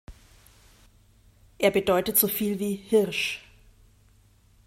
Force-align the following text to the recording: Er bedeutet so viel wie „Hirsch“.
Er 1.59 1.69
bedeutet 1.69 2.17
so 2.17 2.27
viel 2.27 2.57
wie 2.57 2.73
„Hirsch“. 2.75 3.43